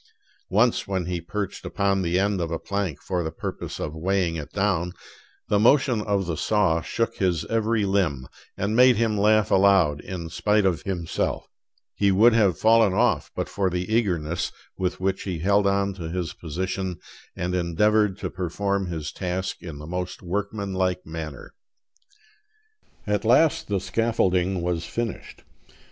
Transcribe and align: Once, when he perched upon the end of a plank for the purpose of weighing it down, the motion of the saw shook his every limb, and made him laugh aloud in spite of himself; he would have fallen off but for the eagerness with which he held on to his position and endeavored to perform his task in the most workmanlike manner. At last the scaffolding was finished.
Once, 0.49 0.87
when 0.87 1.05
he 1.05 1.21
perched 1.21 1.63
upon 1.63 2.01
the 2.01 2.17
end 2.19 2.41
of 2.41 2.49
a 2.49 2.57
plank 2.57 2.99
for 2.99 3.21
the 3.23 3.29
purpose 3.31 3.79
of 3.79 3.93
weighing 3.93 4.35
it 4.35 4.51
down, 4.51 4.93
the 5.47 5.59
motion 5.59 6.01
of 6.01 6.25
the 6.25 6.35
saw 6.35 6.81
shook 6.81 7.17
his 7.17 7.45
every 7.51 7.85
limb, 7.85 8.27
and 8.57 8.75
made 8.75 8.95
him 8.95 9.15
laugh 9.15 9.51
aloud 9.51 9.99
in 10.01 10.27
spite 10.27 10.65
of 10.65 10.81
himself; 10.81 11.45
he 11.93 12.11
would 12.11 12.33
have 12.33 12.57
fallen 12.57 12.93
off 12.95 13.29
but 13.35 13.47
for 13.47 13.69
the 13.69 13.93
eagerness 13.93 14.51
with 14.75 14.99
which 14.99 15.21
he 15.21 15.37
held 15.37 15.67
on 15.67 15.93
to 15.93 16.09
his 16.09 16.33
position 16.33 16.97
and 17.35 17.53
endeavored 17.53 18.17
to 18.17 18.31
perform 18.31 18.87
his 18.87 19.11
task 19.11 19.61
in 19.61 19.77
the 19.77 19.85
most 19.85 20.23
workmanlike 20.23 21.05
manner. 21.05 21.53
At 23.05 23.23
last 23.23 23.67
the 23.67 23.79
scaffolding 23.79 24.63
was 24.63 24.83
finished. 24.85 25.43